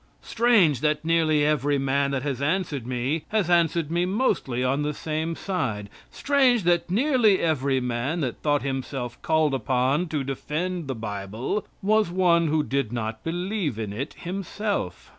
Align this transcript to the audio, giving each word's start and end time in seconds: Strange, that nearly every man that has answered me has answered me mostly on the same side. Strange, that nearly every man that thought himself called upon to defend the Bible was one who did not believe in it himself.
Strange, 0.23 0.79
that 0.81 1.05
nearly 1.05 1.45
every 1.45 1.77
man 1.77 2.09
that 2.09 2.23
has 2.23 2.41
answered 2.41 2.87
me 2.87 3.23
has 3.27 3.51
answered 3.51 3.91
me 3.91 4.03
mostly 4.03 4.63
on 4.63 4.81
the 4.81 4.95
same 4.95 5.35
side. 5.35 5.91
Strange, 6.09 6.63
that 6.63 6.89
nearly 6.89 7.37
every 7.39 7.79
man 7.79 8.19
that 8.19 8.41
thought 8.41 8.63
himself 8.63 9.21
called 9.21 9.53
upon 9.53 10.07
to 10.07 10.23
defend 10.23 10.87
the 10.87 10.95
Bible 10.95 11.67
was 11.83 12.09
one 12.09 12.47
who 12.47 12.63
did 12.63 12.91
not 12.91 13.23
believe 13.23 13.77
in 13.77 13.93
it 13.93 14.15
himself. 14.15 15.09